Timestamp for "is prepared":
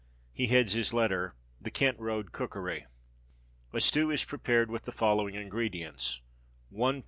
4.09-4.71